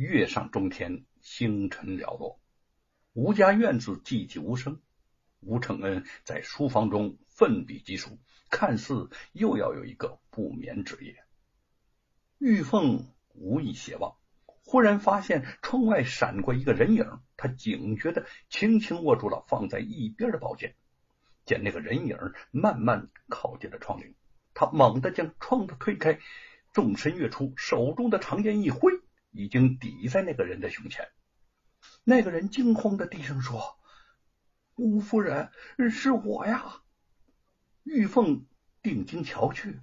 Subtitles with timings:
[0.00, 2.40] 月上中天，星辰寥落，
[3.12, 4.80] 吴家院子寂寂无声。
[5.40, 8.18] 吴承恩在书房中奋笔疾书，
[8.50, 11.22] 看似又要有一个不眠之夜。
[12.38, 14.16] 玉凤无意斜望，
[14.64, 20.76] 忽然发现窗外闪过一个人影，他警觉的轻轻握住了放在一边的宝剑，
[21.44, 22.16] 见那个人影
[22.50, 24.14] 慢慢靠近了窗棂，
[24.54, 26.18] 他猛地将窗子推开，
[26.72, 28.92] 纵身跃出，手中的长剑一挥，
[29.30, 31.08] 已经抵在那个人的胸前。
[32.04, 33.76] 那个人惊慌的低声说。
[34.76, 35.50] 吴夫人，
[35.90, 36.80] 是我呀！
[37.82, 38.46] 玉凤
[38.80, 39.78] 定睛瞧去，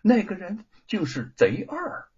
[0.00, 2.08] 那个人竟是贼二，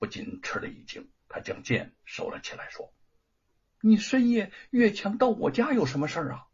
[0.00, 1.12] 不禁吃了一惊。
[1.28, 2.92] 他将剑收了起来，说
[3.80, 6.48] ：“你深夜越墙到我家有什么事儿啊？”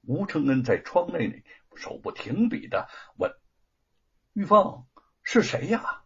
[0.00, 1.34] 吴承恩在窗内呢，
[1.76, 2.88] 手不停笔的
[3.18, 3.30] 问
[4.32, 4.86] ：“玉凤
[5.22, 6.03] 是谁呀？”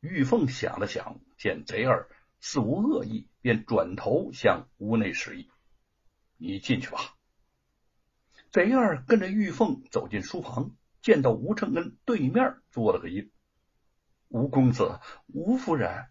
[0.00, 2.08] 玉凤想了想，见贼儿
[2.40, 5.50] 似无恶意，便转头向屋内示意
[6.38, 6.98] ：“你进去吧。”
[8.50, 13.30] 贼儿跟着玉凤走进书房，见到吴承恩对面坐了个揖。
[14.28, 16.06] 吴公子、吴夫人，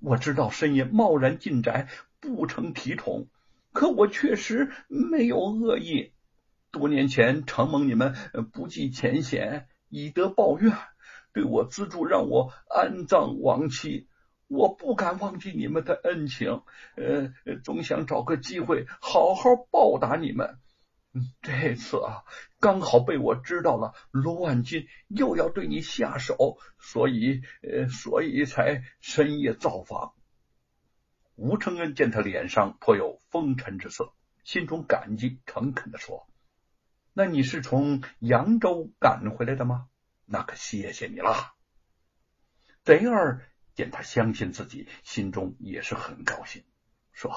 [0.00, 1.88] 我知道深夜贸然进宅
[2.20, 3.28] 不成体统，
[3.72, 6.12] 可我确实没有恶意。
[6.70, 8.14] 多年前承蒙你们
[8.52, 10.76] 不计前嫌，以德报怨，
[11.36, 14.08] 对我资助，让我安葬亡妻，
[14.46, 16.62] 我不敢忘记你们的恩情，
[16.96, 17.30] 呃，
[17.62, 20.58] 总想找个机会好好报答你们。
[21.42, 22.24] 这次啊，
[22.58, 30.14] 刚好被我知道了，卢万金又要对你下手，所以呃，所以才深夜造访。
[31.34, 36.26] 吴承恩见他脸上颇有风尘之色，心中感激，诚恳的说
[37.12, 39.88] ：“那你是从扬州赶回来的吗？
[40.26, 41.54] 那可谢谢你了。”
[42.84, 46.62] 贼儿见他相信自己，心中也是很高兴，
[47.12, 47.32] 说：“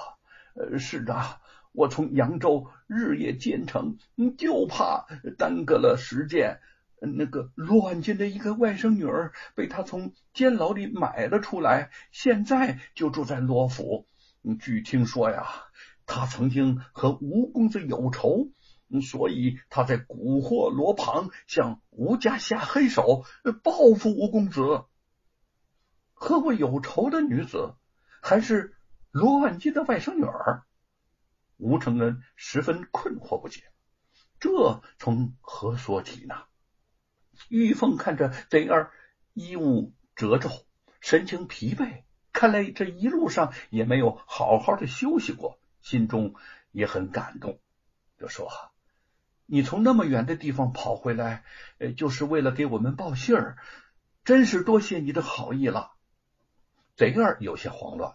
[0.54, 1.40] 呃，是的。”
[1.72, 4.00] 我从扬州日夜兼程，
[4.40, 5.06] 就怕
[5.38, 6.60] 耽搁了时间。
[7.00, 14.08] 那个罗万金的一个外甥女儿被他从监牢里买了出来，现在就住在罗府。
[14.60, 15.48] 据听说呀，
[16.08, 18.50] 他曾经和吴公子有仇，
[19.02, 23.24] 所以他在蛊惑罗庞，向吴家下黑手，
[23.64, 24.86] 报复吴公子。
[26.14, 27.76] 和我有仇的女子，
[28.22, 28.76] 还是
[29.12, 30.64] 罗万金的外甥女儿？
[31.58, 33.64] 吴承恩十分困惑不解，
[34.40, 36.36] 这从何说起呢？
[37.48, 38.92] 玉凤看着贼儿
[39.34, 40.50] 衣物褶皱，
[41.00, 46.34] 神情疲惫，看来这一路上也没有好好的休息过，心中
[46.72, 47.60] 也很感动，
[48.18, 48.50] 就说
[49.52, 51.44] ：“你从那么远的地方跑回来，
[51.98, 53.58] 就是为了给我们报信儿，
[54.24, 55.92] 真是多谢你的好意了。”
[56.96, 58.14] 贼儿有些慌乱。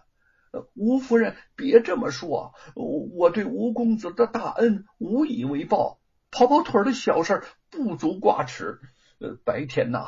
[0.73, 5.99] 吴夫人，别这么说，我对吴公子的大恩无以为报，
[6.31, 8.79] 跑跑腿的小事不足挂齿。
[9.19, 10.05] 呃，白天呐，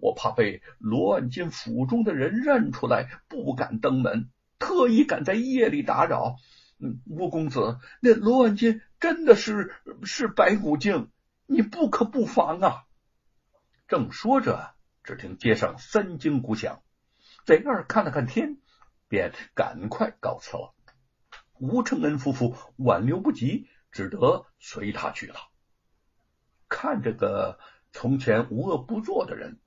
[0.00, 4.28] 我怕被罗万金府中的人认出来，不敢登门，
[4.60, 6.36] 特意赶在夜里打扰。
[6.78, 9.74] 嗯，吴公子，那罗万金真的是
[10.04, 11.10] 是白骨精，
[11.46, 12.84] 你不可不防啊！
[13.86, 14.74] 正说着，
[15.04, 16.82] 只听街上三更鼓响，
[17.44, 18.58] 贼二看了看天。
[19.10, 20.74] 便赶快告辞了。
[21.58, 25.36] 吴承恩夫妇挽留不及，只得随他去了。
[26.68, 27.58] 看这个
[27.90, 29.58] 从前无恶不作的人，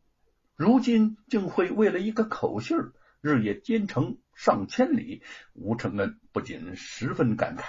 [0.56, 5.22] 如今竟会为了一个口信儿日夜兼程上千里，
[5.54, 7.66] 吴承恩不禁十分感慨。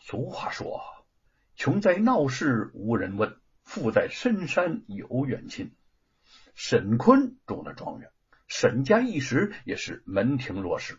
[0.00, 0.80] 俗话说
[1.56, 5.74] ：“穷在闹市无人问，富在深山有远亲。”
[6.56, 8.10] 沈坤中了状元。
[8.48, 10.98] 沈家一时也是门庭若市，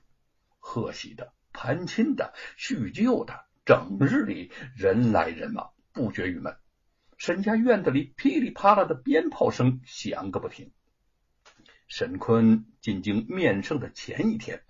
[0.60, 6.56] 贺喜的、攀亲的、叙旧的，整日里人来人往，不绝于门。
[7.18, 10.72] 沈家院子里噼里啪啦的鞭炮声响个不停。
[11.94, 14.64] 沈坤进京面圣的前一天，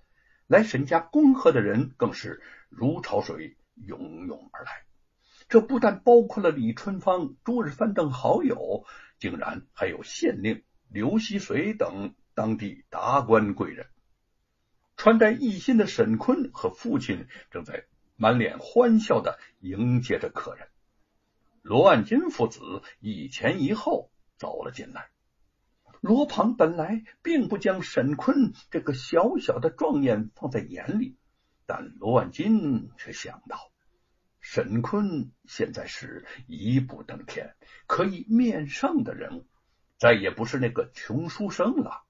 [0.48, 4.82] 来沈家恭贺的人更是如潮水涌涌而来。
[5.48, 8.84] 这不但包括了李春芳、朱日藩等好友，
[9.20, 12.12] 竟然还有县令刘希随等。
[12.34, 13.86] 当地达官贵人，
[14.96, 17.84] 穿戴一新的沈坤和父亲正在
[18.16, 20.66] 满脸欢笑的迎接着客人。
[21.60, 25.10] 罗万金父子一前一后走了进来。
[26.02, 31.16] 罗庞本来并不将沈坤这个小小的状元放在眼里，
[31.64, 33.70] 但罗万金却想到，
[34.40, 37.54] 沈坤现在是一步登天，
[37.86, 39.46] 可以面圣的人物，
[39.96, 42.02] 再也不是那个穷书生了。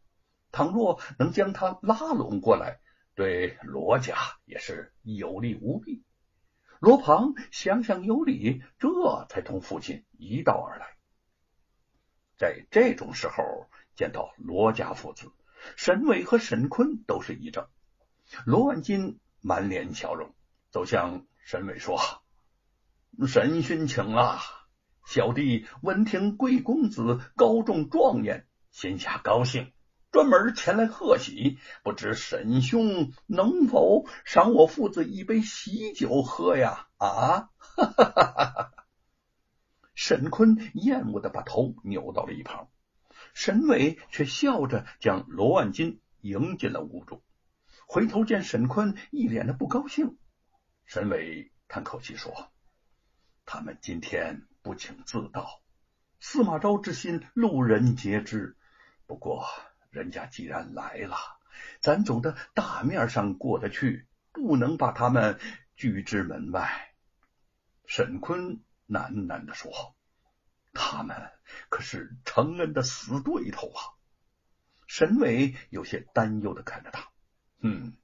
[0.52, 2.80] 倘若能将他拉拢过来，
[3.14, 4.16] 对罗家
[4.46, 6.02] 也是有利无弊。
[6.80, 10.91] 罗庞想想有理，这才同父亲一道而来。
[12.42, 15.30] 在这种时候见到罗家父子，
[15.76, 17.68] 沈伟和沈坤都是一怔。
[18.44, 20.34] 罗万金满脸笑容，
[20.72, 22.00] 走向沈伟说
[23.28, 24.40] ：“沈勋请了，
[25.06, 29.72] 小弟闻听贵公子高中状元，心下高兴。”
[30.10, 36.88] 专门前来贺喜，不知沈兄能否赏我父子一杯喜酒喝呀？
[36.96, 38.81] 啊哈哈哈哈哈！
[39.94, 42.68] 沈坤厌恶的把头扭到了一旁，
[43.34, 47.22] 沈伟却笑着将罗万金迎进了屋中。
[47.86, 50.16] 回头见沈坤一脸的不高兴，
[50.84, 52.50] 沈伟叹口气说
[53.44, 55.60] ：“他们今天不请自到，
[56.20, 58.56] 司马昭之心，路人皆知。
[59.06, 59.44] 不过……”
[59.92, 61.18] 人家既然来了，
[61.80, 65.38] 咱总得大面上过得去，不能把他们
[65.76, 66.94] 拒之门外。
[67.84, 68.62] 沈坤
[68.92, 69.72] 喃喃的说
[70.74, 71.16] ：“他们
[71.70, 73.80] 可是承恩的死对头啊！”
[74.86, 77.08] 沈伟有些担忧的看着他
[77.60, 77.96] ：“嗯，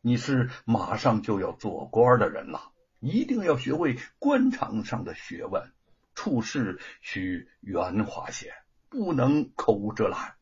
[0.00, 5.72] 你是马上就要做官的人了，一定要学会官场上的学问，
[6.14, 8.52] 处事需圆滑些，
[8.88, 10.34] 不能口无遮拦。”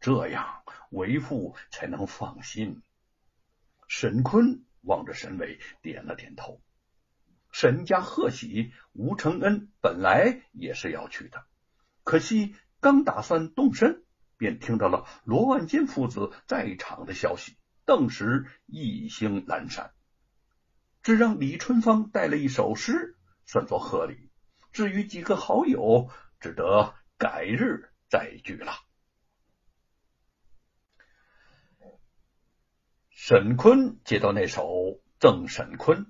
[0.00, 2.82] 这样，为父才能放心。
[3.88, 6.60] 沈坤望着沈伟，点了点头。
[7.54, 11.46] 沈家贺喜，吴承恩本来也是要去的，
[12.02, 14.02] 可惜刚打算动身，
[14.36, 19.92] 便听到了罗万金父子在场的消息，顿时意兴阑珊。
[21.04, 23.16] 只让李春芳带了一首诗，
[23.46, 24.32] 算作贺礼。
[24.72, 26.10] 至于几个好友，
[26.40, 28.72] 只得改日再聚了。
[33.10, 34.64] 沈坤接到那首
[35.20, 36.04] 《赠沈坤》，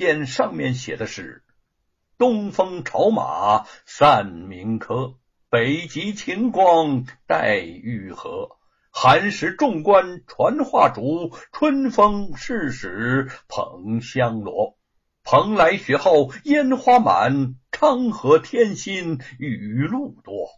[0.00, 1.42] 见上面写的是
[2.16, 5.16] “东风朝马散明科，
[5.50, 8.56] 北极晴光待玉河。
[8.90, 14.78] 寒食众官传话主，春风是使捧香罗。
[15.22, 20.48] 蓬莱雪后烟花满，昌河天心雨露多。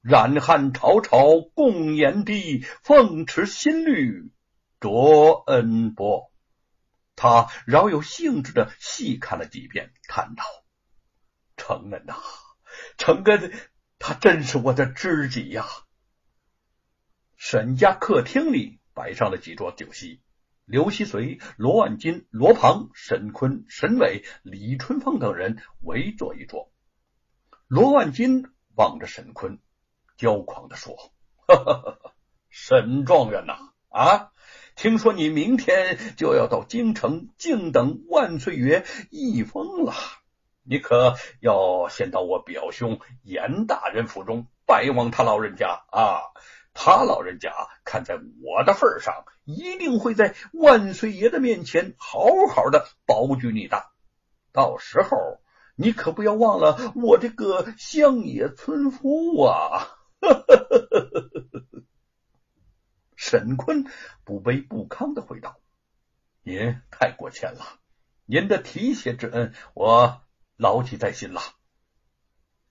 [0.00, 4.32] 染汉朝朝共炎帝，凤池新绿。”
[4.80, 6.30] 着恩波，
[7.20, 10.44] 他饶有兴致的细看了几遍，叹道
[11.58, 12.14] ：“程恩呐，
[12.96, 13.52] 程恩，
[13.98, 15.66] 他真是我的知己呀！”
[17.34, 20.22] 沈家客厅里摆上了几桌酒席，
[20.64, 26.72] 刘希随、罗万金、罗鹏、沈坤、沈伟、李春风等人围坐一桌。
[27.66, 29.58] 罗万金望着沈坤，
[30.16, 30.94] 骄狂的说
[31.48, 32.14] ：“哈哈
[32.48, 34.30] 沈状元呐，啊！”
[34.78, 39.92] 听说你明天就要到京城静等万岁爷一封了，
[40.62, 46.20] 你可要先到我表兄严大人府中拜望他老人家啊！
[46.74, 47.50] 他老人家
[47.84, 52.20] 看在我的份上，一定会在万岁爷的面前好
[52.54, 53.84] 好的保举你的。
[54.52, 55.40] 到时候
[55.74, 59.88] 你可不要忘了我这个乡野村夫啊！
[63.28, 63.84] 沈坤
[64.24, 65.58] 不卑不亢的回答
[66.42, 67.78] ：“您太过谦了，
[68.24, 70.22] 您的提携之恩，我
[70.56, 71.42] 牢记在心了。”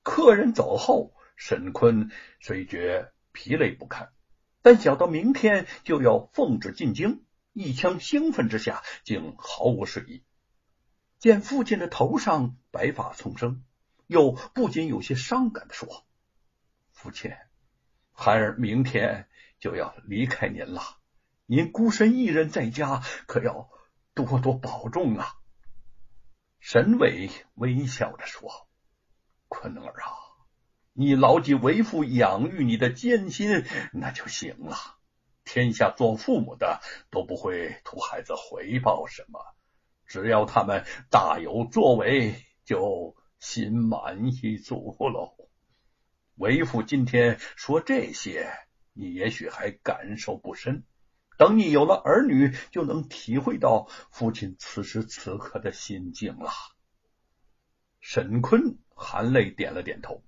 [0.02, 4.12] 客人走后，沈坤虽觉疲累不堪，
[4.64, 10.24] 但想到明天就要奉旨进京，一腔兴奋之下，竟毫无睡意。
[11.20, 13.64] 见父亲的头上白发丛生，
[14.08, 16.04] 又不禁有些伤感的说
[16.94, 17.32] ：“父亲，
[18.12, 20.82] 孩儿明天。”就要离开您了，
[21.46, 23.70] 您孤身一人在家，可要
[24.14, 25.34] 多多保重啊！
[26.60, 28.68] 沈伟微笑着说
[29.50, 30.14] ：“坤儿啊，
[30.94, 34.78] 你牢记为父养育你的艰辛，那就行了。
[35.44, 39.40] 天下做父母的都不会图孩子回报什么，
[40.06, 45.36] 只要他们大有作为，就心满意足喽。
[46.36, 48.52] 为父今天说这些。”
[48.98, 50.84] 你也许还感受不深，
[51.38, 56.50] 等你有了儿女，就能体会到父亲此时此刻的心境了。
[58.00, 60.24] 沈坤含泪点了点头，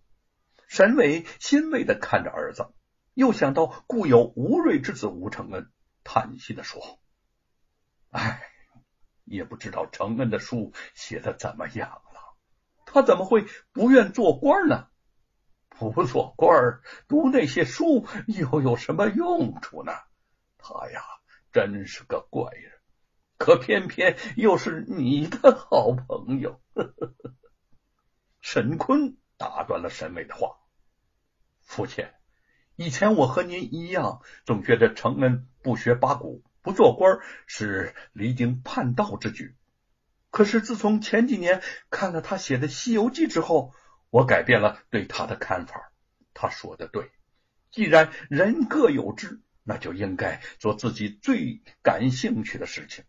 [0.68, 2.72] 沈伟欣慰的看着儿子，
[3.16, 5.72] 又想到故有吴瑞之子吴承恩，
[6.04, 7.00] 叹息的说
[8.12, 8.44] ：“哎，
[9.24, 12.38] 也不知道承恩的书写的怎么样了，
[12.86, 14.90] 他怎么会不愿做官呢？”
[15.70, 19.94] 不做官儿读那些书又有什么用处呢？
[20.58, 21.02] 他呀，
[21.52, 22.74] 真是个怪人。
[23.38, 26.60] 可偏偏又是你的好朋友。
[28.42, 30.58] 沈坤打断了沈伟的话
[31.64, 32.06] ：“父亲，
[32.76, 39.56] 以前我和您一样，总觉得承恩不学八股、不做官是离经叛道之举。
[40.32, 43.74] 可是自从前几年看了他写的《西游记》之后，
[44.10, 45.92] 我改变了对他的看法。
[46.34, 47.12] 他说的对，
[47.72, 53.06] 既然人各有志，那就应该做自己最感兴趣的事情。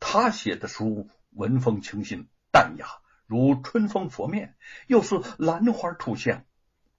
[0.00, 2.86] 他写的书文风清新、淡雅。”
[3.26, 4.54] 如春风拂面，
[4.86, 6.44] 又似兰花吐香。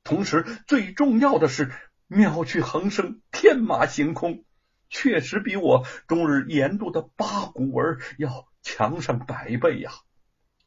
[0.04, 1.72] 同时，最重要的是
[2.08, 4.44] 妙趣横生，天马行空，
[4.90, 9.92] 确实比我终日研读的八股文要强上百倍呀！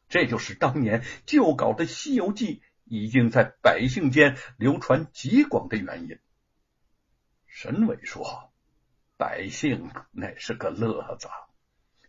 [0.09, 6.19] 这就是当年旧稿的《西游记》已经在百姓间流传极广的原因。
[7.47, 8.51] 沈伟说
[9.19, 11.29] ：“百姓乃是个乐子。”《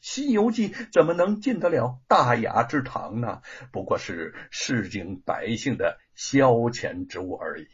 [0.02, 3.42] 西游记》怎么能进得了大雅之堂呢？
[3.72, 7.68] 不过是市井百姓的消遣之物而已。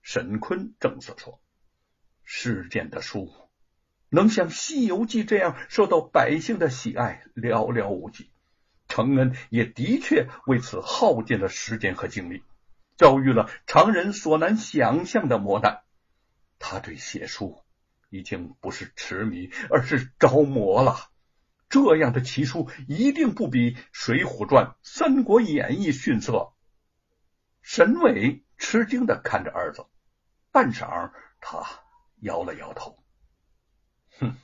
[0.00, 1.40] 沈坤正色说
[2.22, 3.32] ：“世间的书
[4.10, 8.31] 能像《西游记》这样受到百姓的喜爱，寥寥无几。
[8.92, 12.44] 承恩也的确为此耗尽了时间和精力，
[12.96, 15.82] 遭遇了常人所难想象的磨难。
[16.58, 17.60] 他对写书。”
[18.14, 21.08] 已经不是痴迷，而是着魔了。
[21.70, 26.52] 这样的奇书一定不比《水浒传》《三国演义》逊色。
[27.62, 29.86] 沈伟吃惊的看着儿子，
[30.50, 31.64] 半晌，他
[32.20, 33.02] 摇了摇头
[34.20, 34.36] ：“哼，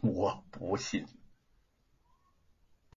[0.00, 1.04] 我不信。”